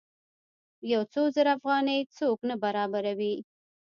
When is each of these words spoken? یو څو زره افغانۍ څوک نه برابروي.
یو 0.91 1.01
څو 1.13 1.21
زره 1.35 1.51
افغانۍ 1.57 1.99
څوک 2.17 2.37
نه 2.49 2.55
برابروي. 2.63 3.35